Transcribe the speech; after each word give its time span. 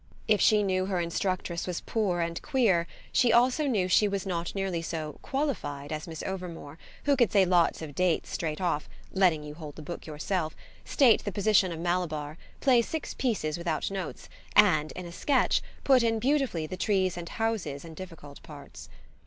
If 0.27 0.41
she 0.41 0.63
knew 0.63 0.87
her 0.87 0.99
instructress 0.99 1.67
was 1.67 1.81
poor 1.81 2.21
and 2.21 2.41
queer 2.41 2.87
she 3.11 3.31
also 3.31 3.67
knew 3.67 3.87
she 3.87 4.07
was 4.07 4.25
not 4.25 4.55
nearly 4.55 4.81
so 4.81 5.19
"qualified" 5.21 5.91
as 5.91 6.07
Miss 6.07 6.23
Overmore, 6.23 6.79
who 7.03 7.15
could 7.15 7.31
say 7.31 7.45
lots 7.45 7.83
of 7.83 7.93
dates 7.93 8.31
straight 8.31 8.59
off 8.59 8.89
(letting 9.11 9.43
you 9.43 9.53
hold 9.53 9.75
the 9.75 9.83
book 9.83 10.07
yourself), 10.07 10.55
state 10.85 11.23
the 11.23 11.31
position 11.31 11.71
of 11.71 11.77
Malabar, 11.79 12.39
play 12.61 12.81
six 12.81 13.13
pieces 13.13 13.59
without 13.59 13.91
notes 13.91 14.27
and, 14.55 14.91
in 14.93 15.05
a 15.05 15.11
sketch, 15.11 15.61
put 15.83 16.01
in 16.01 16.17
beautifully 16.17 16.65
the 16.65 16.77
trees 16.77 17.15
and 17.15 17.29
houses 17.29 17.85
and 17.85 17.95
difficult 17.95 18.41
parts. 18.41 18.89